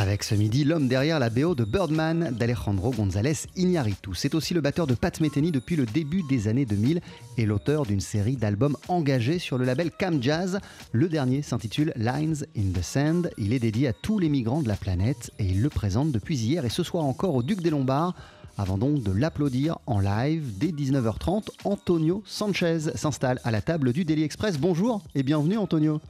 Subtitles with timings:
[0.00, 4.14] Avec ce midi, l'homme derrière la BO de Birdman d'Alejandro González Iñárritu.
[4.14, 7.02] C'est aussi le batteur de Pat Metheny depuis le début des années 2000
[7.36, 10.58] et l'auteur d'une série d'albums engagés sur le label Cam Jazz.
[10.92, 13.30] Le dernier s'intitule Lines in the Sand.
[13.36, 16.38] Il est dédié à tous les migrants de la planète et il le présente depuis
[16.38, 18.14] hier et ce soir encore au Duc des Lombards.
[18.56, 24.06] Avant donc de l'applaudir en live, dès 19h30, Antonio Sanchez s'installe à la table du
[24.06, 24.56] Daily Express.
[24.56, 26.00] Bonjour et bienvenue Antonio.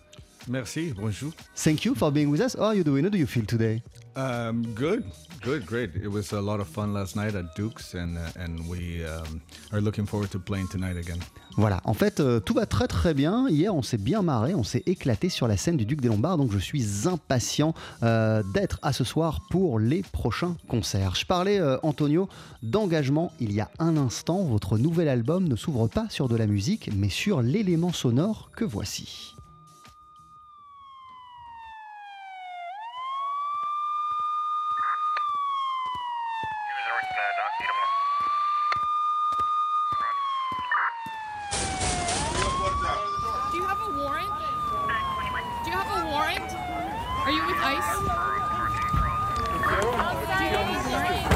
[0.50, 1.30] Merci, bonjour.
[1.54, 2.56] Thank you for being with us.
[2.58, 3.04] How are you doing?
[3.04, 3.84] How do you feel today?
[4.16, 5.04] Um, good,
[5.42, 5.90] good, great.
[5.94, 9.40] It was a lot of fun last night at Duke's, and uh, and we um,
[9.72, 11.20] are looking forward to playing tonight again.
[11.56, 13.48] Voilà, en fait, euh, tout va très très bien.
[13.48, 16.38] Hier, on s'est bien marré, on s'est éclaté sur la scène du Duc des Lombards,
[16.38, 21.14] donc je suis impatient euh, d'être à ce soir pour les prochains concerts.
[21.14, 22.28] Je parlais, euh, Antonio,
[22.64, 24.42] d'engagement il y a un instant.
[24.42, 28.64] Votre nouvel album ne s'ouvre pas sur de la musique, mais sur l'élément sonore que
[28.64, 29.36] voici.
[43.50, 44.30] Do you have a warrant?
[45.64, 46.50] Do you have a warrant?
[47.24, 47.98] Are you with ICE?
[47.98, 48.06] Do
[50.44, 51.30] you have a warrant?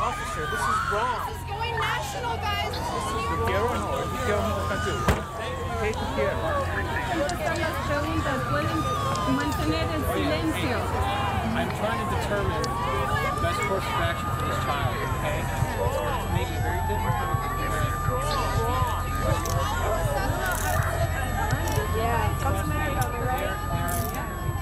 [0.00, 1.26] Officer, this is wrong.
[1.26, 2.74] This is going national, guys.
[3.46, 3.88] Quiero o no?
[4.24, 4.44] Quiero
[5.80, 6.34] Take care.
[7.58, 8.78] las preguntas, pueden
[9.36, 10.78] mantener el silencio.
[11.54, 15.38] I'm trying to determine the best course of action for this child, okay?
[15.38, 17.38] It's making it very difficult.
[21.96, 24.58] Yeah, what's the matter about me, right?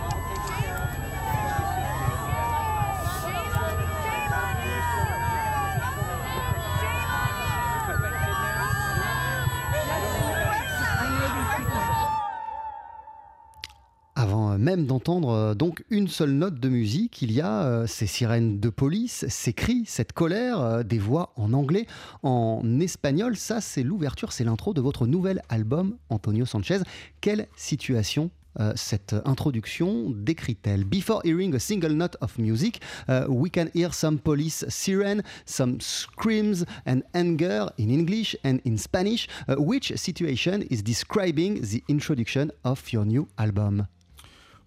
[14.19, 18.07] Avant euh, d'entendre euh, donc une seule note de musique, il y a euh, ces
[18.07, 21.87] sirènes de police, ces cris, cette colère, euh, des voix en anglais,
[22.23, 23.37] en espagnol.
[23.37, 26.81] Ça, c'est l'ouverture, c'est l'intro de votre nouvel album, Antonio Sanchez.
[27.21, 28.31] Quelle situation
[28.75, 30.85] cette introduction décrit-elle?
[30.85, 32.81] Before hearing a single note of music,
[33.29, 39.29] we can hear some police siren, some screams and anger in English and in Spanish.
[39.47, 43.87] Uh, which situation is describing the introduction of your new album?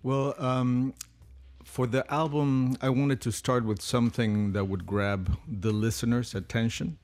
[0.01, 0.93] Well, um,
[1.65, 6.97] for the album, I wanted to start with something that would grab the listener's attention.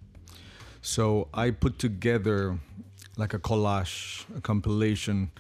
[0.82, 2.58] So I put together
[3.18, 5.32] like a collage, a compilation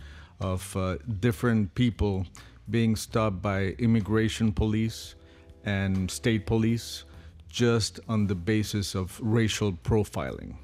[0.41, 2.25] of uh, different people
[2.69, 5.15] being stopped by immigration police
[5.63, 7.05] and state police
[7.47, 10.55] just on the basis of racial profiling.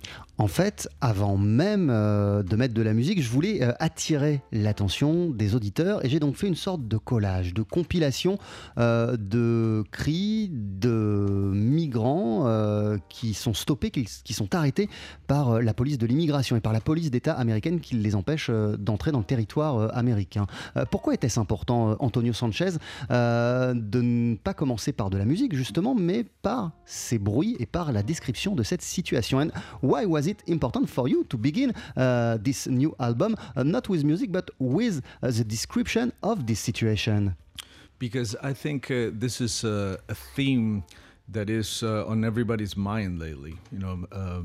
[0.42, 5.30] En fait, avant même euh, de mettre de la musique, je voulais euh, attirer l'attention
[5.30, 8.40] des auditeurs et j'ai donc fait une sorte de collage, de compilation
[8.80, 12.48] euh, de cris de migrants
[13.08, 14.90] qui sont stoppés, qui, sont arrêtés
[15.28, 19.12] par la police de l'immigration et par la police d'État américaine qui les empêche d'entrer
[19.12, 20.48] dans le territoire américain.
[20.90, 22.72] Pourquoi était-ce important, Antonio Sanchez,
[23.10, 27.92] de ne pas commencer par de la musique justement, mais par ces bruits et par
[27.92, 29.40] la description de cette situation?
[29.40, 29.50] And
[29.84, 34.04] why was it important for you to begin uh, this new album, uh, not with
[34.04, 37.36] music, but with uh, the description of this situation?
[38.00, 40.84] because I think this is a, a theme
[41.30, 43.60] that is on everybody's mind lately.
[43.72, 44.42] You know, uh,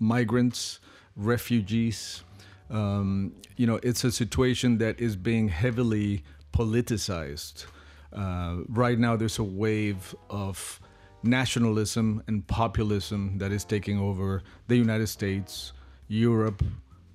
[0.00, 0.80] migrants,
[1.14, 2.24] refugees.
[2.68, 7.66] Um, you know, it's a situation that is being heavily politicized.
[8.12, 10.80] Uh, right now, there's a wave of
[11.26, 15.72] nationalism and populism that is taking over the United States,
[16.08, 16.62] Europe,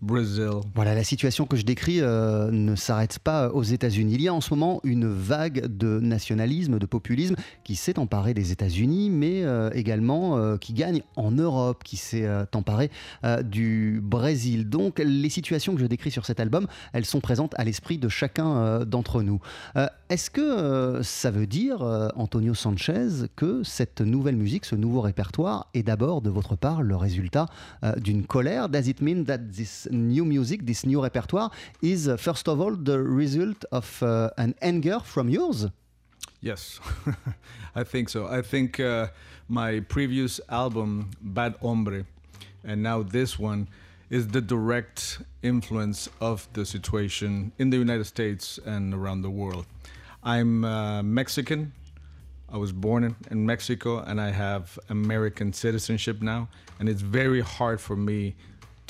[0.01, 0.61] Brazil.
[0.73, 4.15] Voilà, la situation que je décris euh, ne s'arrête pas aux États-Unis.
[4.15, 8.33] Il y a en ce moment une vague de nationalisme, de populisme qui s'est emparée
[8.33, 12.89] des États-Unis, mais euh, également euh, qui gagne en Europe, qui s'est emparée
[13.43, 14.67] du Brésil.
[14.69, 18.09] Donc les situations que je décris sur cet album, elles sont présentes à l'esprit de
[18.09, 19.39] chacun d'entre nous.
[20.11, 24.99] Est-ce que euh, ça veut dire, euh, Antonio Sanchez, que cette nouvelle musique, ce nouveau
[24.99, 27.45] répertoire est d'abord de votre part le résultat
[27.85, 28.67] euh, d'une colère?
[28.67, 31.49] Does it mean that this new music, this new repertoire,
[31.81, 35.69] is uh, first of all the result of uh, an anger from yours?
[36.41, 36.81] Yes,
[37.73, 38.27] I think so.
[38.27, 39.07] I think uh,
[39.47, 42.03] my previous album, Bad Hombre,
[42.65, 43.69] and now this one
[44.09, 49.65] is the direct influence of the situation in the United States and around the world.
[50.23, 51.73] I'm uh, Mexican.
[52.47, 56.49] I was born in, in Mexico and I have American citizenship now.
[56.79, 58.35] And it's very hard for me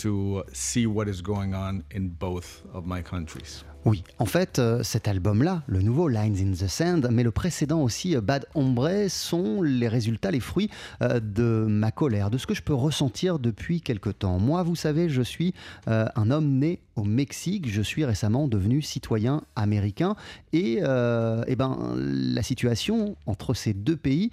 [0.02, 3.64] to see what is going on in both of my countries.
[3.84, 7.82] Oui, en fait, euh, cet album-là, le nouveau Lines in the Sand, mais le précédent
[7.82, 10.70] aussi, euh, Bad Hombre, sont les résultats, les fruits
[11.02, 14.38] euh, de ma colère, de ce que je peux ressentir depuis quelque temps.
[14.38, 15.56] Moi, vous savez, je suis
[15.88, 20.16] un homme né au Mexique, je suis récemment devenu citoyen américain,
[20.54, 24.30] et euh, eh ben, la situation entre ces deux pays,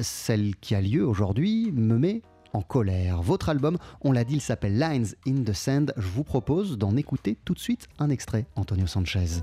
[0.00, 3.22] celle qui a lieu aujourd'hui, me met en colère.
[3.22, 5.92] Votre album, on l'a dit, il s'appelle Lines in the Sand.
[5.96, 9.42] Je vous propose d'en écouter tout de suite un extrait, Antonio Sanchez.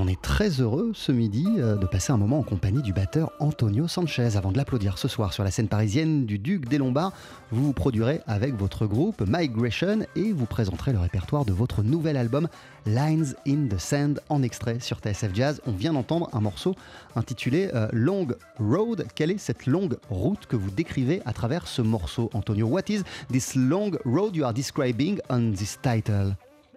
[0.00, 3.32] On est très heureux ce midi euh, de passer un moment en compagnie du batteur
[3.40, 4.36] Antonio Sanchez.
[4.36, 7.12] Avant de l'applaudir ce soir sur la scène parisienne du Duc des Lombards,
[7.50, 12.16] vous vous produirez avec votre groupe Migration et vous présenterez le répertoire de votre nouvel
[12.16, 12.46] album
[12.86, 15.60] Lines in the Sand en extrait sur TSF Jazz.
[15.66, 16.76] On vient d'entendre un morceau
[17.16, 18.28] intitulé euh, Long
[18.60, 19.04] Road.
[19.16, 22.68] Quelle est cette longue route que vous décrivez à travers ce morceau, Antonio?
[22.68, 23.02] What is
[23.32, 26.36] this long road you are describing on this title?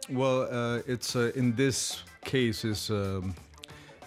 [0.09, 3.35] Well, uh, it's uh, in this case is um,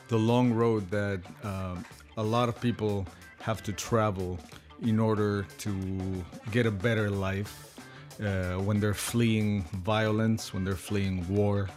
[0.09, 1.85] the long road that um,
[2.17, 3.07] a lot of people
[3.41, 4.39] have to travel
[4.83, 7.77] in order to get a better life
[8.21, 11.69] uh, when they're fleeing violence, when they're fleeing war,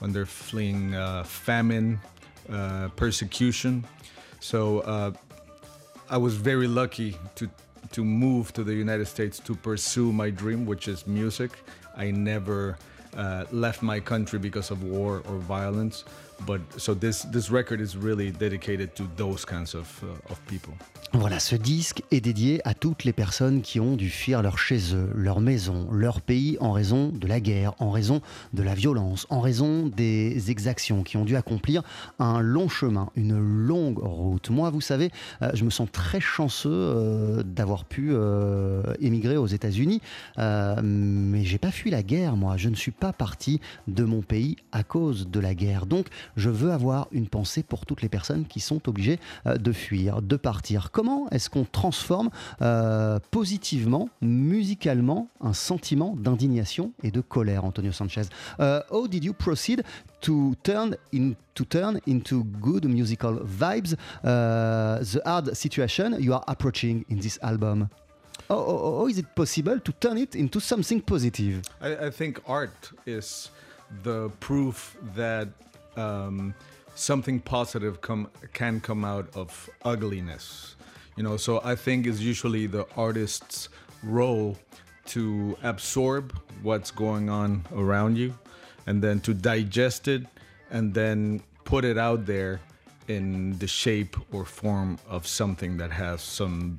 [0.00, 1.98] when they're fleeing uh, famine,
[2.50, 3.84] uh, persecution.
[4.40, 5.12] So uh,
[6.10, 7.48] I was very lucky to
[7.92, 11.52] to move to the United States to pursue my dream, which is music.
[11.96, 12.76] I never
[13.18, 16.04] uh, left my country because of war or violence,
[16.46, 20.74] but so this this record is really dedicated to those kinds of uh, of people.
[21.14, 24.94] Voilà, ce disque est dédié à toutes les personnes qui ont dû fuir leur chez
[24.94, 28.20] eux, leur maison, leur pays en raison de la guerre, en raison
[28.52, 31.82] de la violence, en raison des exactions, qui ont dû accomplir
[32.18, 34.50] un long chemin, une longue route.
[34.50, 39.46] Moi, vous savez, euh, je me sens très chanceux euh, d'avoir pu euh, émigrer aux
[39.46, 40.02] États-Unis,
[40.38, 42.58] euh, mais j'ai pas fui la guerre, moi.
[42.58, 45.86] Je ne suis pas parti de mon pays à cause de la guerre.
[45.86, 49.72] Donc, je veux avoir une pensée pour toutes les personnes qui sont obligées euh, de
[49.72, 50.90] fuir, de partir.
[50.90, 52.30] Comment est-ce qu'on transforme
[52.62, 58.22] euh, positivement, musicalement, un sentiment d'indignation et de colère, Antonio Sanchez?
[58.60, 59.82] Euh, How did you proceed
[60.20, 63.94] to turn in, to turn into good musical vibes
[64.24, 67.88] uh, the hard situation you are approaching in this album?
[68.48, 71.62] How, how- how is it possible to turn it into something positive?
[71.80, 73.50] I, I think art is
[74.02, 75.48] the proof that
[75.98, 76.54] um,
[76.94, 80.76] something positive come can come out of ugliness.
[81.16, 83.68] You know, so I think it's usually the artist's
[84.02, 84.56] role
[85.06, 88.34] to absorb what's going on around you
[88.86, 90.22] and then to digest it
[90.70, 92.60] and then put it out there
[93.08, 96.76] in the shape or form of something that has some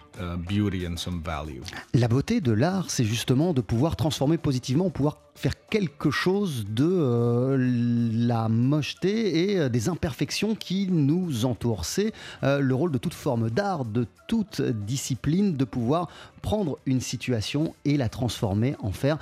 [0.48, 1.62] beauty and some value.
[1.94, 6.86] La beauté de l'art, c'est justement de pouvoir transformer positivement, pouvoir faire quelque chose de
[6.86, 11.86] euh, la mocheté et euh, des imperfections qui nous entourent.
[11.86, 12.12] C'est
[12.44, 16.10] euh, le rôle de toute forme d'art, de toute discipline, de pouvoir
[16.42, 19.18] prendre une situation et la transformer, en faire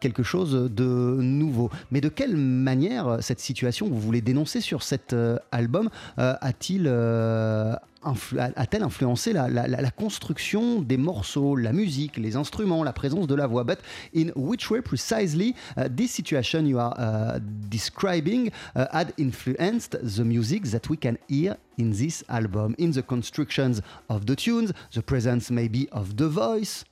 [0.00, 1.70] quelque chose de nouveau.
[1.90, 5.16] Mais de quelle manière cette situation vous voulez dénoncer sur cet
[5.50, 5.88] album
[6.18, 12.16] euh, a-t-il euh, influ- a-t-elle influencé la, la- la- la construction des morceaux, la musique,
[12.16, 13.64] les instruments, la présence de la voix?
[13.64, 13.78] But
[14.14, 17.38] in which way precisely uh, this situation you are uh,
[17.70, 23.02] describing uh, had influenced the music that we can hear in this album, in the
[23.02, 26.84] constructions of the tunes, the presence maybe of the voice?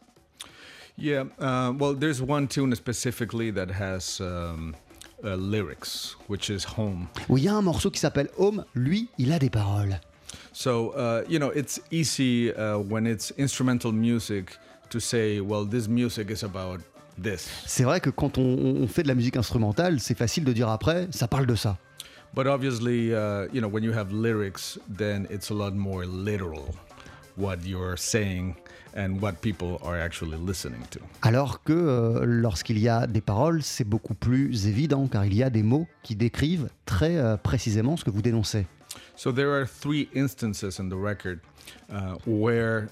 [1.01, 4.75] Yeah, uh, well, there's one tune specifically that has um,
[5.25, 7.07] uh, lyrics, which is Home.
[7.29, 10.01] Où il y a un morceau qui s'appelle Home, lui, il a des paroles.
[10.53, 14.51] So, uh, you know, it's easy uh, when it's instrumental music
[14.91, 16.81] to say, well, this music is about
[17.23, 17.49] this.
[17.67, 18.43] C'est vrai que quand on,
[18.83, 21.79] on fait de la musique instrumentale, c'est facile de dire après, ça parle de ça.
[22.35, 26.75] But obviously, uh, you know, when you have lyrics, then it's a lot more literal
[27.37, 28.55] what you're saying
[28.99, 31.01] and what people are actually listening to.
[31.23, 35.43] Alors que euh, lorsqu'il y a des paroles, c'est beaucoup plus évident car il y
[35.43, 38.67] a des mots qui décrivent très euh, précisément ce que vous dénoncez.
[39.17, 41.41] So there are three instances in the record
[41.91, 42.89] uh, where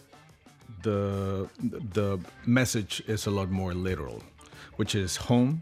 [0.83, 1.49] the
[1.93, 4.23] the message is a lot more literal,
[4.77, 5.61] which is home,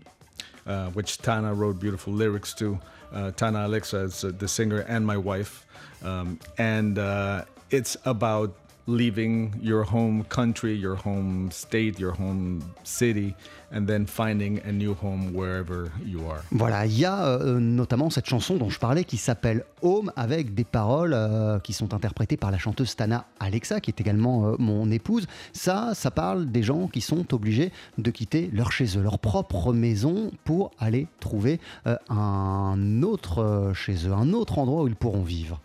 [0.67, 2.79] uh, which Tana wrote beautiful lyrics to.
[3.13, 5.67] Uh, Tana Alexa is uh, the singer and my wife,
[6.03, 13.35] um, and uh, it's about leaving your home country, your home state, your home city,
[13.73, 16.43] and then finding a new home wherever you are.
[16.53, 20.55] Voilà, il y a euh, notamment cette chanson dont je parlais qui s'appelle Home avec
[20.55, 24.57] des paroles euh, qui sont interprétées par la chanteuse Tana Alexa qui est également euh,
[24.59, 25.27] mon épouse.
[25.53, 29.73] Ça, ça parle des gens qui sont obligés de quitter leur chez eux, leur propre
[29.73, 31.61] maison pour aller trouver
[32.09, 35.61] un autre chez eux, un autre endroit où ils pourront vivre.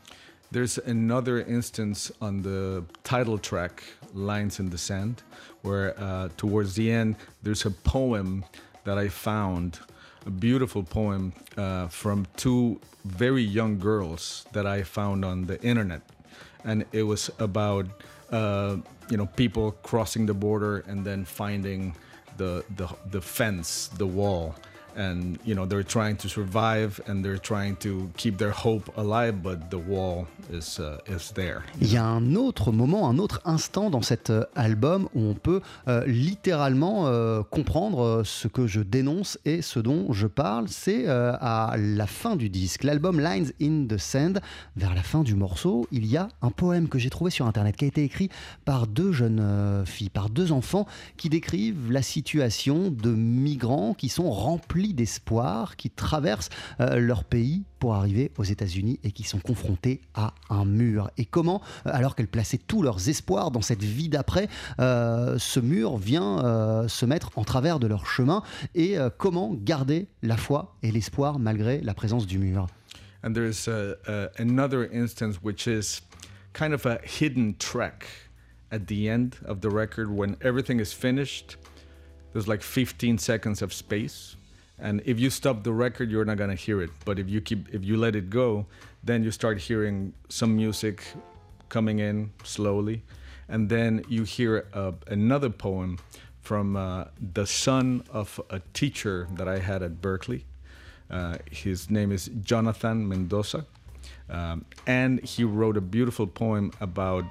[0.51, 3.83] There's another instance on the title track,
[4.15, 5.21] Lines in the Sand,
[5.61, 8.43] where uh, towards the end there's a poem
[8.83, 9.79] that I found,
[10.25, 16.01] a beautiful poem uh, from two very young girls that I found on the internet.
[16.63, 17.85] And it was about,
[18.31, 18.77] uh,
[19.09, 21.95] you know, people crossing the border and then finding
[22.37, 24.55] the the the fence, the wall,
[24.97, 29.41] and you know they're trying to survive and they're trying to keep their hope alive,
[29.41, 31.61] but the wall is uh, is there.
[31.81, 35.33] Il y a un autre moment, un autre instant dans cet euh, album où on
[35.33, 40.67] peut euh, littéralement euh, comprendre ce que je dénonce et ce dont je parle.
[40.67, 44.41] C'est à la fin du disque, l'album Lines in the Sand.
[44.75, 47.75] Vers la fin du morceau, il y a un poème que j'ai trouvé sur internet
[47.75, 48.29] qui a été écrit
[48.65, 50.85] par deux jeunes filles, par deux enfants
[51.17, 57.63] qui décrivent la situation de migrants qui sont remplis d'espoir, qui traversent euh, leur pays
[57.79, 61.11] pour arriver aux États-Unis et qui sont confrontés à un mur.
[61.17, 65.59] Et comment, euh, alors qu'elles plaçaient tous leurs espoirs dans cette vie d'après, euh, ce
[65.59, 66.19] mur vient
[66.87, 68.43] se mettre en travers de leur chemin
[68.75, 72.67] et comment garder la foi et l'espoir malgré la présence du mur?
[73.21, 76.01] And there's uh, uh, another instance which is
[76.53, 78.07] kind of a hidden track
[78.71, 81.57] at the end of the record when everything is finished.
[82.31, 84.35] There's like 15 seconds of space,
[84.81, 86.91] and if you stop the record, you're not gonna hear it.
[87.05, 88.65] But if you keep, if you let it go,
[89.03, 91.03] then you start hearing some music
[91.69, 93.03] coming in slowly,
[93.47, 95.99] and then you hear uh, another poem
[96.41, 100.45] from uh, the son of a teacher that I had at Berkeley.
[101.09, 103.65] Uh, his name is Jonathan Mendoza.
[104.29, 107.25] Um, and he wrote a beautiful poem about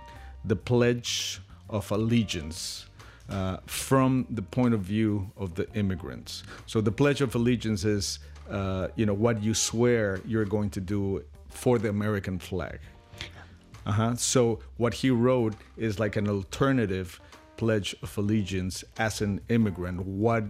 [0.45, 2.87] the Pledge of Allegiance
[3.29, 6.43] uh, from the point of view of the immigrants.
[6.67, 8.19] So the Pledge of Allegiance is,
[8.51, 12.79] uh, you know, what you swear you're going to do for the American flag.
[13.87, 14.15] Uh-huh.
[14.17, 17.21] So what he wrote is like an alternative
[17.57, 20.05] pledge of allegiance as an immigrant.
[20.05, 20.45] What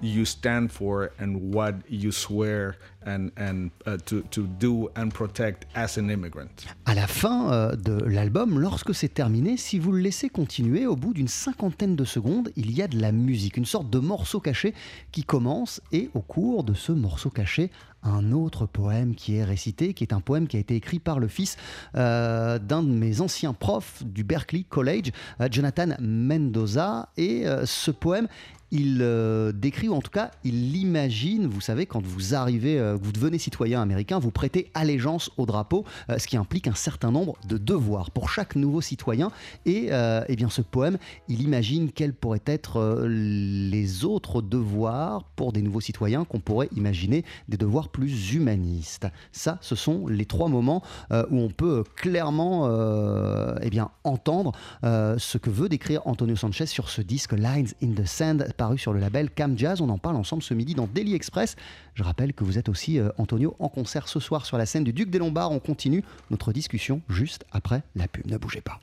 [0.00, 5.66] you stand for and what you swear and and uh, to to do and protect
[5.74, 6.66] as an immigrant.
[6.84, 10.96] À la fin euh, de l'album, lorsque c'est terminé, si vous le laissez continuer, au
[10.96, 14.40] bout d'une cinquantaine de secondes, il y a de la musique, une sorte de morceau
[14.40, 14.74] caché
[15.12, 17.70] qui commence et au cours de ce morceau caché,
[18.02, 21.18] un autre poème qui est récité, qui est un poème qui a été écrit par
[21.18, 21.56] le fils
[21.96, 27.08] euh, d'un de mes anciens profs du Berkeley College, euh, Jonathan Mendoza.
[27.16, 28.28] Et euh, ce poème,
[28.70, 32.95] il euh, décrit, ou en tout cas, il l'imagine, vous savez, quand vous arrivez, euh,
[33.00, 37.10] vous devenez citoyen américain, vous prêtez allégeance au drapeau, euh, ce qui implique un certain
[37.10, 39.30] nombre de devoirs pour chaque nouveau citoyen.
[39.64, 45.24] Et euh, eh bien, ce poème, il imagine quels pourraient être euh, les autres devoirs
[45.36, 49.06] pour des nouveaux citoyens qu'on pourrait imaginer des devoirs plus humanistes.
[49.32, 50.82] Ça, ce sont les trois moments
[51.12, 54.52] euh, où on peut clairement euh, eh bien, entendre
[54.84, 58.78] euh, ce que veut décrire Antonio Sanchez sur ce disque Lines in the Sand, paru
[58.78, 59.80] sur le label Cam Jazz.
[59.80, 61.56] On en parle ensemble ce midi dans Daily Express.
[61.96, 64.84] Je rappelle que vous êtes aussi, euh, Antonio, en concert ce soir sur la scène
[64.84, 65.50] du Duc des Lombards.
[65.50, 68.26] On continue notre discussion juste après la pub.
[68.26, 68.80] Ne bougez pas.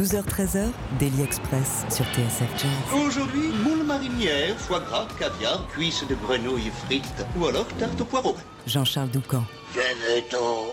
[0.00, 0.68] 12h-13h,
[0.98, 3.04] Daily Express sur TSF Jazz.
[3.06, 8.34] Aujourd'hui, moule marinière, foie gras, caviar, cuisses de grenouille frites ou alors tarte au poireau.
[8.66, 9.44] Jean-Charles Doucan.
[9.74, 10.72] Venez-t'en.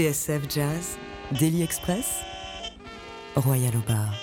[0.00, 0.96] TSF Jazz,
[1.38, 2.22] Daily Express,
[3.36, 4.14] Royal au bar.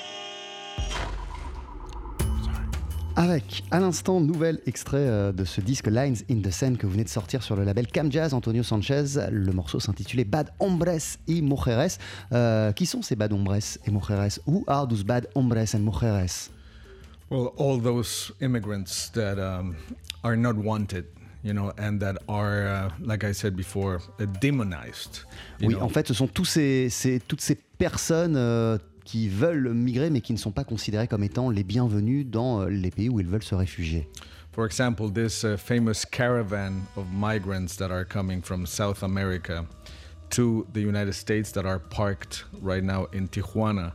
[3.16, 6.94] Avec, à l'instant, nouvel extrait euh, de ce disque Lines in the Sand que vous
[6.94, 9.30] venez de sortir sur le label Cam Jazz, Antonio Sanchez.
[9.30, 12.00] Le morceau s'intitulait Bad Hombres y Mujeres.
[12.32, 14.40] Euh, qui sont ces Bad Hombres et Mujeres?
[14.48, 16.50] Who are those Bad Hombres and Mujeres?
[17.30, 19.76] Well, all those immigrants that um,
[20.24, 21.06] are not wanted,
[21.48, 25.24] you know, and that are, uh, like I said before, uh, demonized.
[25.62, 25.82] Oui, know.
[25.82, 30.20] en fait, ce sont tous ces, ces- toutes ces personnes euh, qui veulent migrer mais
[30.22, 33.28] qui ne sont pas considérées comme étant les bienvenus dans euh, les pays où ils
[33.28, 34.08] veulent se réfugier.
[34.52, 39.66] For example, this uh, famous caravan of migrants that are coming from South America
[40.32, 43.94] to the United States that are parked right now in Tijuana.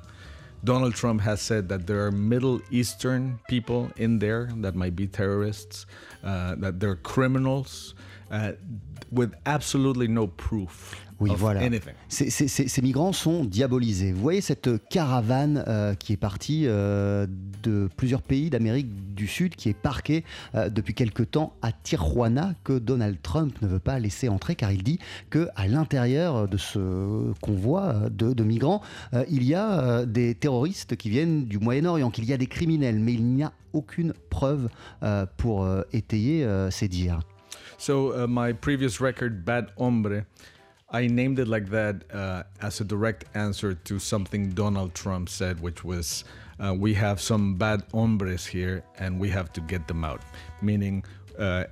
[0.64, 5.08] Donald Trump has said that there are Middle Eastern people in there that might be
[5.08, 5.86] terrorists,
[6.22, 7.94] uh, that they're criminals,
[8.32, 8.52] uh,
[9.12, 11.60] with absolutely no proof Oui, of voilà.
[11.60, 11.92] anything.
[12.08, 14.12] Ces, ces- ces- ces migrants sont diabolisés.
[14.12, 17.26] Vous voyez cette caravane euh, qui est partie euh,
[17.62, 20.24] de plusieurs pays d'Amérique du Sud, qui est parquée
[20.56, 24.72] euh, depuis quelque temps à Tijuana, que Donald Trump ne veut pas laisser entrer, car
[24.72, 24.98] il dit
[25.30, 28.80] que à l'intérieur de ce convoi euh, de, de migrants,
[29.14, 32.46] euh, il y a euh, des terroristes qui viennent du Moyen-Orient, qu'il y a des
[32.48, 34.68] criminels, mais il n'y a aucune preuve
[35.04, 37.20] euh, pour euh, étayer euh, ces dires.
[37.82, 40.24] So uh, my previous record, Bad Hombre,
[40.88, 45.58] I named it like that uh, as a direct answer to something Donald Trump said,
[45.58, 46.22] which was,
[46.60, 50.22] uh, "We have some bad hombres here, and we have to get them out."
[50.60, 51.02] Meaning,
[51.36, 51.64] uh,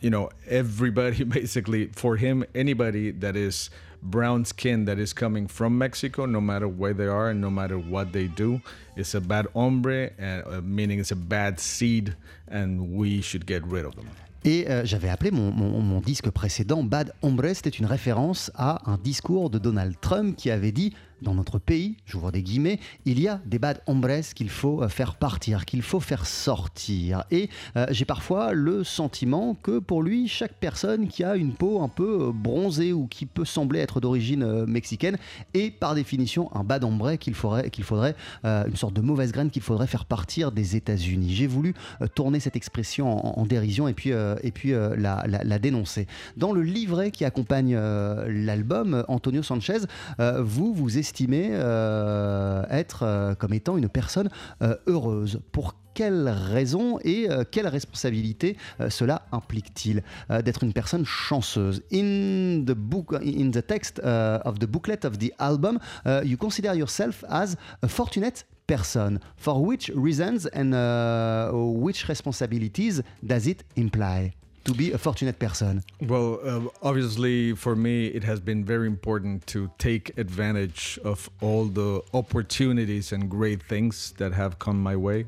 [0.00, 3.68] you know, everybody basically for him, anybody that is
[4.00, 7.80] brown skin that is coming from Mexico, no matter where they are and no matter
[7.80, 8.62] what they do,
[8.94, 12.14] is a bad hombre, uh, meaning it's a bad seed,
[12.46, 14.06] and we should get rid of them.
[14.44, 18.98] Et euh, j'avais appelé mon, mon- disque précédent Bad Hombre, c'était une référence à un
[18.98, 23.28] discours de Donald Trump qui avait dit dans notre pays, j'ouvre des guillemets, il y
[23.28, 24.02] a des bad hombres
[24.34, 27.24] qu'il faut euh, faire partir, qu'il faut faire sortir.
[27.30, 31.80] Et euh, j'ai parfois le sentiment que pour lui, chaque personne qui a une peau
[31.82, 35.16] un peu euh, bronzée ou qui peut sembler être d'origine mexicaine
[35.54, 39.50] est par définition un bad hombre qu'il faudrait, qu'il faudrait une sorte de mauvaise graine
[39.50, 41.32] qu'il faudrait faire partir des États-Unis.
[41.34, 41.74] J'ai voulu
[42.14, 46.06] tourner cette expression en, dérision et puis, et puis la, la- dénoncer.
[46.36, 49.78] Dans le livret qui accompagne l'album, Antonio Sanchez,
[50.18, 54.28] vous vous estimez euh, être euh, comme étant une personne
[54.62, 55.40] euh, heureuse.
[55.52, 61.82] Pour quelle raison et euh, quelle responsabilité euh, cela implique-t-il euh, d'être une personne chanceuse?
[61.92, 66.36] In the book, in the text uh, of the booklet of the album, uh, you
[66.36, 69.18] consider yourself as a fortunate person.
[69.36, 74.32] For which reasons and uh, which responsibilities does it imply?
[74.64, 75.82] To be a fortunate person?
[76.00, 81.64] Well, uh, obviously, for me, it has been very important to take advantage of all
[81.64, 85.26] the opportunities and great things that have come my way.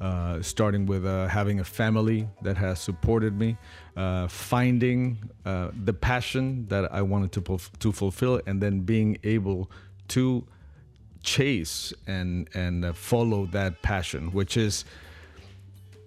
[0.00, 3.56] Uh, starting with uh, having a family that has supported me,
[3.96, 5.16] uh, finding
[5.46, 9.70] uh, the passion that I wanted to, to fulfill, and then being able
[10.08, 10.44] to
[11.22, 14.84] chase and and uh, follow that passion, which is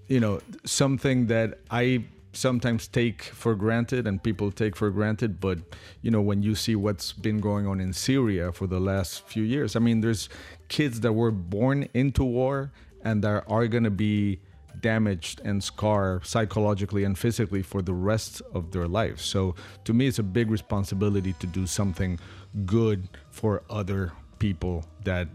[0.08, 2.04] you know something that i
[2.36, 5.58] sometimes take for granted and people take for granted but
[6.02, 9.44] you know when you see what's been going on in syria for the last few
[9.44, 10.30] years i mean there's
[10.68, 12.72] kids that were born into war
[13.04, 14.40] and that are going to be
[14.82, 19.24] damaged and scarred psychologically and physically for the rest of their lives.
[19.24, 22.20] So to me it's a big responsibility to do something
[22.66, 25.28] good for other people that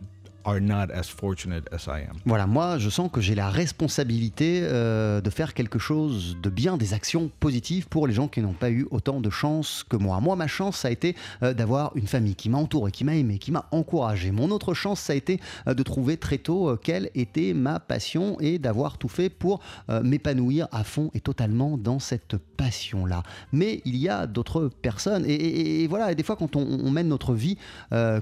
[0.45, 4.61] are not as fortunate as i am Voilà, moi je sens que j'ai la responsabilité
[4.63, 8.53] euh, de faire quelque chose de bien, des actions positives pour les gens qui n'ont
[8.53, 10.21] pas eu autant de chance que moi.
[10.21, 13.15] Moi, ma chance, ça a été euh, d'avoir une famille qui m'a entouré, qui m'a
[13.15, 14.31] aimé, qui m'a encouragé.
[14.31, 18.39] Mon autre chance, ça a été euh, de trouver très tôt quelle était ma passion
[18.41, 23.23] et d'avoir tout fait pour m'épanouir à fond et totalement dans cette passion-là.
[23.53, 27.09] Mais il y a d'autres personnes et, voilà, et des fois quand on, on mène
[27.09, 27.57] notre vie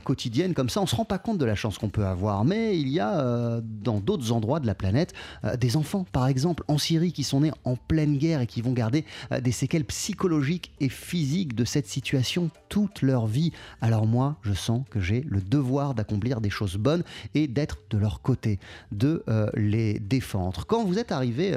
[0.04, 2.06] quotidienne comme ça, on se rend pas compte de la chance qu'on peut
[2.44, 5.12] Mais il y a euh, dans d'autres endroits de la planète
[5.44, 8.62] euh, des enfants, par exemple en Syrie, qui sont nés en pleine guerre et qui
[8.62, 13.52] vont garder euh, des séquelles psychologiques et physiques de cette situation toute leur vie.
[13.80, 17.02] Alors moi, je sens que j'ai le devoir d'accomplir des choses bonnes
[17.34, 18.58] et d'être de leur côté,
[18.92, 20.66] de les défendre.
[20.66, 21.56] Quand vous êtes arrivé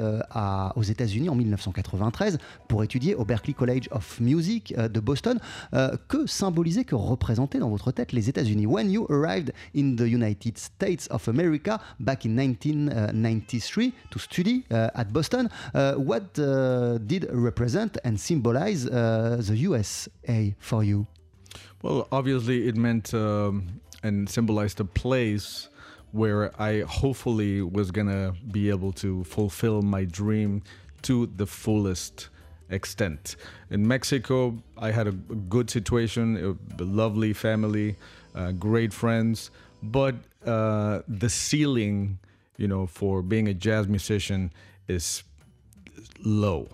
[0.74, 2.38] aux États-Unis en 1993
[2.68, 5.38] pour étudier au Berklee College of Music de Boston,
[6.08, 8.66] que symbolisaient, que représentaient dans votre tête les États-Unis?
[8.66, 14.90] When you arrived in the United States of America back in 1993 to study uh,
[14.94, 21.06] at Boston, uh, what uh, did represent and symbolize the USA for you?
[21.82, 25.68] Well, obviously, it meant um, and symbolized a place
[26.12, 30.62] where I hopefully was gonna be able to fulfill my dream
[31.02, 32.28] to the fullest
[32.68, 33.36] extent.
[33.70, 37.96] In Mexico, I had a good situation, a lovely family,
[38.34, 39.50] uh, great friends,
[39.82, 40.14] but
[40.46, 42.18] uh, the ceiling,
[42.56, 44.52] you know, for being a jazz musician
[44.88, 45.22] is
[46.24, 46.68] low.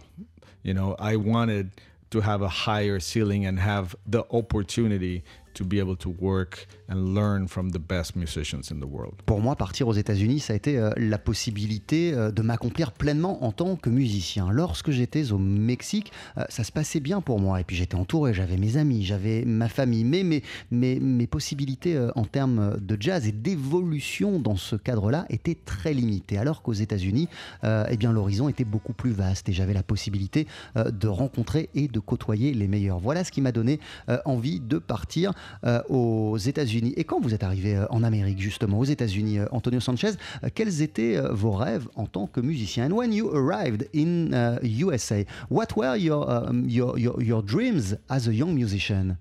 [0.62, 1.70] You know, I wanted
[2.10, 5.24] to have a higher ceiling and have the opportunity
[5.58, 9.14] to be able to work and learn from the best musicians in the world.
[9.26, 13.44] Pour moi, partir aux États-Unis, ça a été euh, la possibilité euh, de m'accomplir pleinement
[13.44, 14.50] en tant que musicien.
[14.50, 17.60] Lorsque j'étais au Mexique, euh, ça se passait bien pour moi.
[17.60, 20.04] Et puis j'étais entouré, j'avais mes amis, j'avais ma famille.
[20.04, 25.56] Mais mes, mes, mes possibilités en termes de jazz et d'évolution dans ce cadre-là étaient
[25.56, 26.38] très limitées.
[26.38, 27.28] Alors qu'aux États-Unis,
[27.64, 31.98] eh bien l'horizon était beaucoup plus vaste et j'avais la possibilité de rencontrer et de
[31.98, 32.98] côtoyer les meilleurs.
[32.98, 33.80] Voilà ce qui m'a donné
[34.24, 35.32] envie de partir
[35.64, 36.94] euh, aux États-Unis.
[36.96, 40.48] Et quand vous êtes arrivé euh, en Amérique, justement, aux États-Unis, euh, Antonio Sanchez, euh,
[40.54, 42.90] quels étaient vos rêves en tant que musicien?
[42.90, 47.96] And when you arrived in uh, USA, what were your, um, your, your, your dreams
[48.08, 49.16] as a young musician?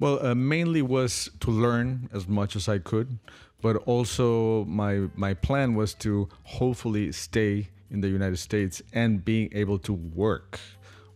[0.00, 3.18] Well, uh, mainly was to learn as much as I could,
[3.60, 9.50] but also my my plan was to hopefully stay in the United States and being
[9.52, 10.58] able to work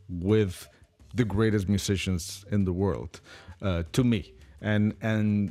[0.09, 0.69] with
[1.15, 3.21] the greatest musicians in the world.
[3.63, 5.51] Uh, to me, and and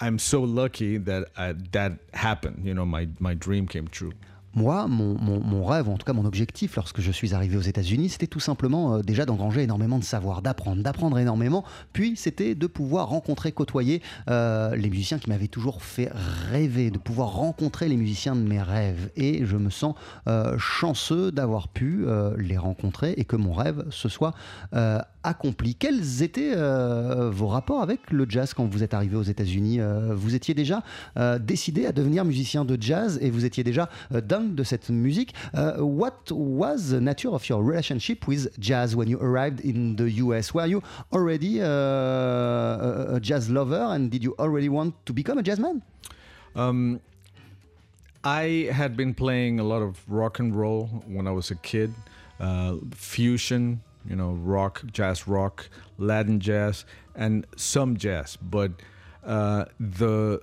[0.00, 2.64] I'm so lucky that uh, that happened.
[2.64, 4.12] You know, my my dream came true.
[4.54, 8.26] Moi, mon, rêve, en tout cas mon objectif lorsque je suis arrivé aux États-Unis, c'était
[8.26, 11.64] tout simplement euh, déjà d'engranger énormément de savoir, d'apprendre, d'apprendre énormément.
[11.94, 16.10] Puis c'était de pouvoir rencontrer, côtoyer euh, les musiciens qui m'avaient toujours fait
[16.50, 19.10] rêver, de pouvoir rencontrer les musiciens de mes rêves.
[19.16, 19.94] Et je me sens
[20.26, 22.04] euh, chanceux d'avoir pu
[22.36, 24.34] les rencontrer et que mon rêve se soit
[25.78, 30.14] Quels étaient euh, vos rapports avec le jazz quand vous êtes arrivé aux États-Unis Euh,
[30.14, 30.82] Vous étiez déjà
[31.16, 35.34] euh, décidé à devenir musicien de jazz et vous étiez déjà dingue de cette musique.
[35.54, 40.20] Euh, what was the nature of your relationship with jazz when you arrived in the
[40.22, 40.52] US?
[40.54, 40.80] Were you
[41.12, 45.82] already uh, a, a jazz lover and did you already want to become a jazzman?
[46.54, 47.00] Um,
[48.24, 51.92] I had been playing a lot of rock and roll when I was a kid,
[52.38, 56.84] uh, fusion, you know, rock, jazz rock, Latin jazz,
[57.14, 58.36] and some jazz.
[58.36, 58.72] But
[59.24, 60.42] uh, the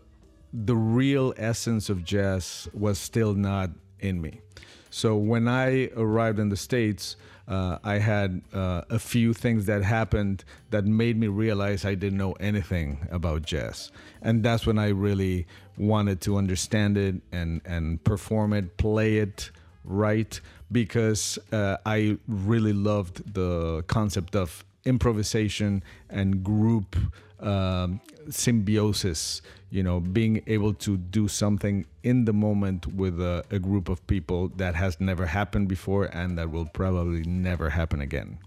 [0.52, 3.70] the real essence of jazz was still not
[4.00, 4.42] in me.
[4.90, 7.16] So when I arrived in the States,
[7.48, 12.18] uh, I had uh, a few things that happened that made me realize I didn't
[12.18, 13.92] know anything about jazz.
[14.22, 19.52] And that's when I really wanted to understand it and, and perform it, play it
[19.84, 20.40] right,
[20.72, 26.96] because uh, I really loved the concept of improvisation and group
[27.40, 29.42] um, symbiosis
[29.72, 34.06] you know being able to do something in the moment with a, a group of
[34.08, 38.38] people that has never happened before and that will probably never happen again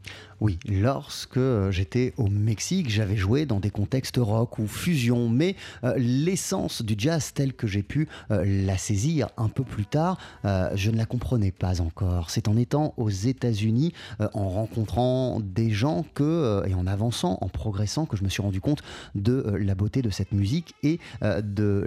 [0.43, 5.55] Oui, lorsque euh, j'étais au Mexique, j'avais joué dans des contextes rock ou fusion, mais
[5.85, 10.19] euh, l'essence du jazz telle que j'ai pu euh, la saisir un peu plus tard,
[10.45, 12.31] euh, je ne la comprenais pas encore.
[12.31, 17.39] C'est en étant aux États-Unis, euh, en rencontrant des gens que, euh, et en avançant,
[17.41, 18.83] en progressant, que je me suis rendu compte
[19.15, 21.85] de euh, la beauté de cette musique et euh, de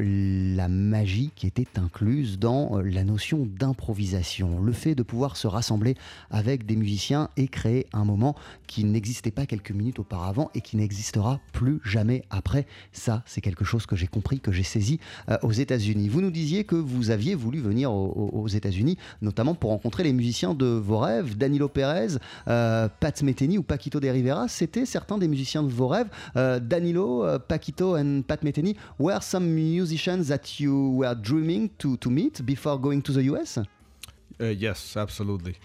[0.56, 4.60] la magie qui était incluse dans euh, la notion d'improvisation.
[4.62, 5.96] Le fait de pouvoir se rassembler
[6.30, 8.36] avec des musiciens et créer un moment
[8.68, 12.66] qui n'existait pas quelques minutes auparavant et qui n'existera plus jamais après.
[12.94, 15.00] Ça, c'est quelque chose que j'ai compris, que j'ai saisi
[15.42, 16.10] aux États-Unis.
[16.10, 20.04] Vous nous disiez que vous aviez voulu venir au- au- aux États-Unis, notamment pour rencontrer
[20.04, 24.48] les musiciens de vos rêves, Danilo Perez, euh, Pat Metheny ou Paquito de Rivera.
[24.48, 26.10] C'était certains des musiciens de vos rêves.
[26.36, 31.98] Euh, Danilo, euh, Paquito and Pat Metheny were some musicians that you were dreaming to,
[31.98, 33.58] to meet before going to the US?
[34.40, 35.56] Uh, yes, absolutely.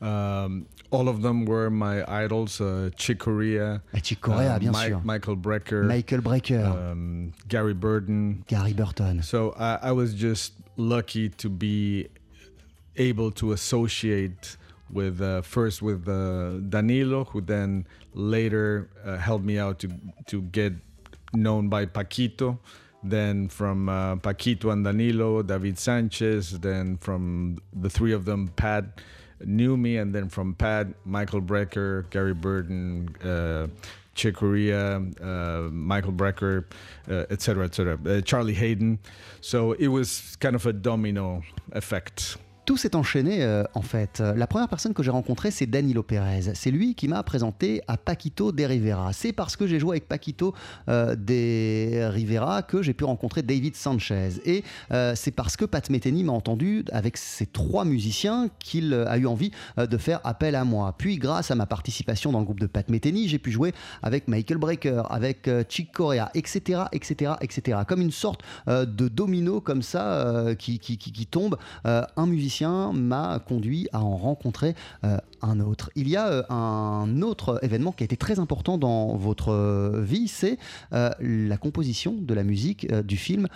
[0.00, 2.60] Um, all of them were my idols.
[2.60, 5.00] Uh, Chick Corea, Chick Corea, uh, bien Mi- sûr.
[5.04, 6.64] Michael Brecker, Michael Brecker.
[6.92, 9.22] um, Gary Burton, Gary Burton.
[9.22, 12.08] So I, I was just lucky to be
[12.96, 14.56] able to associate
[14.92, 19.88] with uh, first with uh, Danilo, who then later uh, helped me out to
[20.26, 20.72] to get
[21.32, 22.58] known by Paquito.
[23.02, 26.58] Then from uh, Paquito and Danilo, David Sanchez.
[26.58, 29.00] Then from the three of them, Pat
[29.44, 33.68] knew me, and then from Pat, Michael Brecker, Gary Burton, uh,
[34.14, 36.64] Chick Corea, uh, Michael Brecker,
[37.08, 37.98] uh, etc., etc.
[38.04, 38.98] Uh, Charlie Hayden.
[39.40, 42.36] So it was kind of a domino effect.
[42.66, 44.20] Tout s'est enchaîné euh, en fait.
[44.20, 46.52] La première personne que j'ai rencontrée, c'est Danilo Pérez.
[46.54, 49.12] C'est lui qui m'a présenté à Paquito de Rivera.
[49.12, 50.54] C'est parce que j'ai joué avec Paquito
[50.88, 54.40] euh, de Rivera que j'ai pu rencontrer David Sanchez.
[54.44, 59.16] Et euh, c'est parce que Pat Metheny m'a entendu avec ces trois musiciens qu'il a
[59.16, 60.94] eu envie de faire appel à moi.
[60.96, 64.28] Puis grâce à ma participation dans le groupe de Pat Metheny, j'ai pu jouer avec
[64.28, 67.78] Michael Breaker, avec Chick Corea, etc., etc., etc.
[67.86, 70.78] Comme une sorte de domino comme ça qui,
[71.30, 71.56] tombe.
[71.84, 72.49] Un musicien
[72.92, 74.74] m'a conduit à en rencontrer
[75.04, 75.90] euh, un autre.
[75.94, 80.02] Il y a euh, un autre événement qui a été très important dans votre euh,
[80.02, 80.58] vie, c'est
[80.92, 83.46] la composition de la musique du film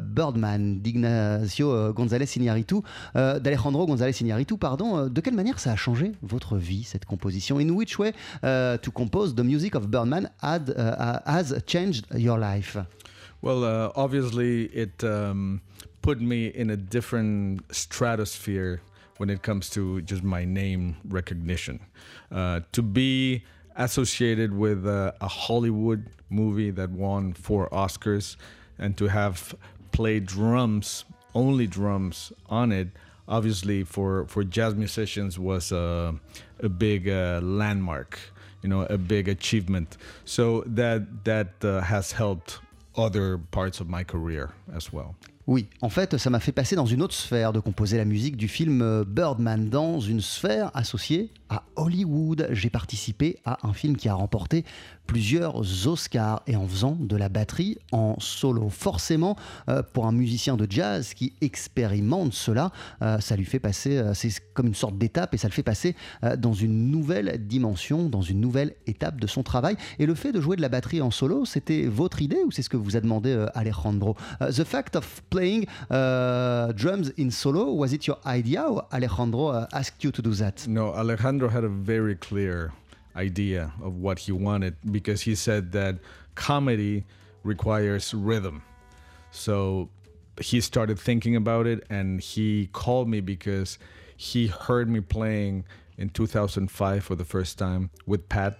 [0.00, 2.76] Birdman d'Ignacio González Iñárritu,
[3.14, 5.08] d'Alejandro González Iñárritu, pardon.
[5.08, 7.58] De quelle manière ça a changé votre vie cette composition?
[7.58, 12.78] In which way to compose the music of Birdman has changed your life?
[13.40, 15.60] Well, uh, obviously, it um,
[16.02, 18.82] put me in a different stratosphere
[19.18, 21.80] when it comes to just my name recognition.
[22.32, 23.44] Uh, to be
[23.76, 28.36] associated with uh, a Hollywood movie that won four Oscars
[28.78, 29.54] and to have
[29.92, 32.88] played drums, only drums on it,
[33.28, 36.14] obviously for, for jazz musicians was a,
[36.60, 38.18] a big uh, landmark,
[38.62, 39.96] you know, a big achievement.
[40.24, 42.58] So that that uh, has helped
[42.98, 45.14] other parts of my career as well.
[45.46, 48.36] Oui, en fait, ça m'a fait passer dans une autre sphère de composer la musique
[48.36, 52.48] du film euh, Birdman, dans une sphère associée à Hollywood.
[52.50, 54.64] J'ai participé à un film qui a remporté
[55.08, 58.68] plusieurs Oscars et en faisant de la batterie en solo.
[58.68, 59.36] Forcément,
[59.68, 62.70] euh, pour un musicien de jazz qui expérimente cela,
[63.00, 65.62] euh, ça lui fait passer, euh, c'est comme une sorte d'étape et ça le fait
[65.62, 65.96] passer
[66.36, 69.76] dans une nouvelle dimension, dans une nouvelle étape de son travail.
[69.98, 72.62] Et le fait de jouer de la batterie en solo, c'était votre idée ou c'est
[72.62, 74.14] ce que vous a demandé Alejandro?
[74.40, 78.68] The fact of playing drums in solo, was it your idea?
[78.68, 80.66] Or Alejandro asked you to do that?
[80.66, 82.72] No, Alejandro had a very clear
[83.14, 85.98] idea of what he wanted because he said that
[86.34, 87.04] comedy
[87.44, 88.62] requires rhythm.
[89.30, 89.88] So
[90.40, 93.78] he started thinking about it and he called me because
[94.16, 95.64] he heard me playing
[95.96, 98.58] in 2005 for the first time with Pat.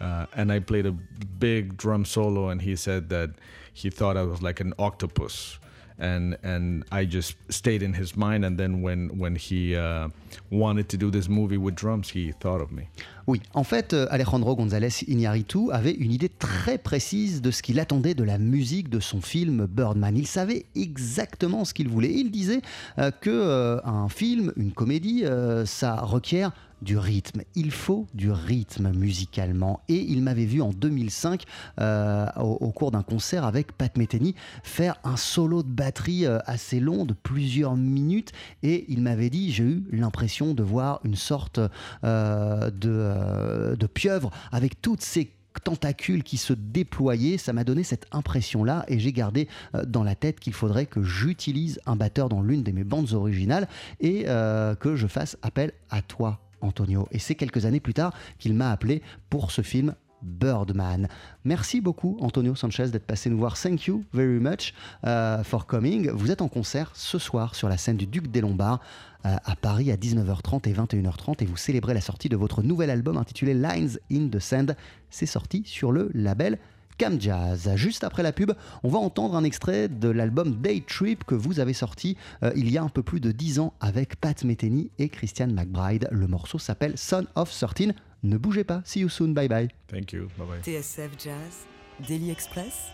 [0.00, 3.30] Uh, and I played a big drum solo, and he said that
[3.72, 5.58] he thought I was like an octopus.
[6.00, 8.44] And and I just stayed in his mind.
[8.44, 10.08] And then when when he uh,
[10.50, 12.88] wanted to do this movie with drums, he thought of me.
[13.26, 17.80] Oui, en fait, euh, Alejandro González Iñárritu avait une idée très précise de ce qu'il
[17.80, 20.16] attendait de la musique de son film Birdman.
[20.16, 22.12] Il savait exactement ce qu'il voulait.
[22.12, 22.60] Il disait
[22.98, 26.52] euh, que euh, un film, une comédie, euh, ça requiert
[26.84, 27.42] du rythme.
[27.56, 29.80] Il faut du rythme musicalement.
[29.88, 31.42] Et il m'avait vu en 2005,
[31.80, 36.78] euh, au, cours d'un concert avec Pat Metheny, faire un solo de batterie euh, assez
[36.78, 38.32] long de plusieurs minutes.
[38.62, 41.58] Et il m'avait dit, j'ai eu l'impression de voir une sorte
[42.04, 45.30] euh, de, pieuvre avec toutes ces
[45.62, 49.46] tentacules qui se déployaient, ça m'a donné cette impression-là et j'ai gardé
[49.86, 53.68] dans la tête qu'il faudrait que j'utilise un batteur dans l'une de mes bandes originales
[54.00, 57.08] et que je fasse appel à toi, Antonio.
[57.12, 59.94] Et c'est quelques années plus tard qu'il m'a appelé pour ce film
[60.24, 61.08] Birdman.
[61.44, 63.60] Merci beaucoup Antonio Sanchez d'être passé nous voir.
[63.60, 64.72] Thank you very much
[65.04, 66.10] uh, for coming.
[66.10, 68.80] Vous êtes en concert ce soir sur la scène du Duc des Lombards
[69.26, 72.90] euh, à Paris à 19h30 et 21h30 et vous célébrez la sortie de votre nouvel
[72.90, 74.76] album intitulé Lines in the Sand.
[75.10, 76.58] C'est sorti sur le label
[76.98, 77.70] Cam Jazz.
[77.76, 81.60] Juste après la pub, on va entendre un extrait de l'album Day Trip que vous
[81.60, 84.90] avez sorti euh, il y a un peu plus de 10 ans avec Pat Metheny
[84.98, 86.08] et Christian McBride.
[86.10, 87.92] Le morceau s'appelle Son of 13.
[88.22, 88.80] Ne bougez pas.
[88.84, 89.28] See you soon.
[89.34, 89.68] Bye bye.
[89.88, 90.28] Thank you.
[90.38, 90.60] Bye bye.
[90.62, 91.66] TSF Jazz,
[92.08, 92.90] Daily Express,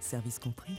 [0.00, 0.78] service compris.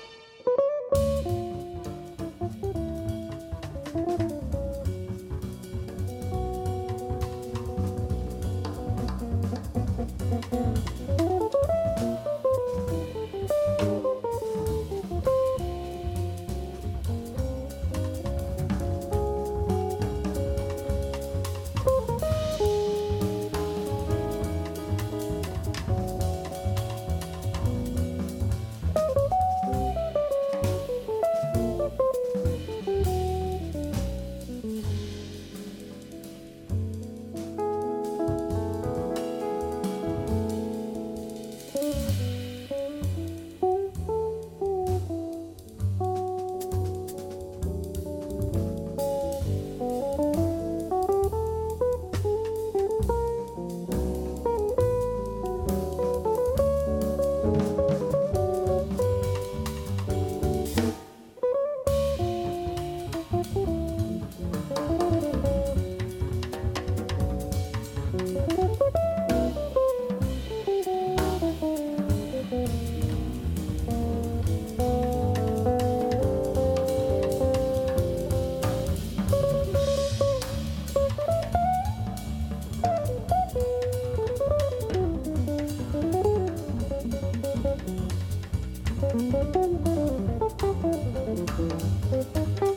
[91.41, 92.70] うん。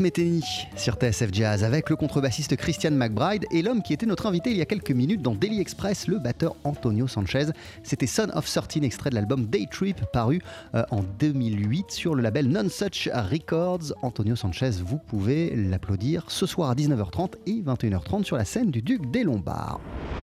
[0.00, 0.42] Metheny
[0.76, 4.56] sur TSF Jazz avec le contrebassiste Christian McBride et l'homme qui était notre invité il
[4.56, 7.46] y a quelques minutes dans Daily Express, le batteur Antonio Sanchez.
[7.82, 10.40] C'était Son of 13, extrait de l'album Day Trip paru
[10.74, 13.92] euh, en 2008 sur le label Non Such Records.
[14.02, 18.82] Antonio Sanchez, vous pouvez l'applaudir ce soir à 19h30 et 21h30 sur la scène du
[18.82, 19.80] Duc des Lombards.